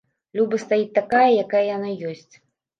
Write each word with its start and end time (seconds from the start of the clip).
Люба 0.39 0.59
стаіць 0.63 0.95
такая, 0.97 1.29
якая 1.45 1.63
яна 1.77 1.95
ёсць. 2.11 2.35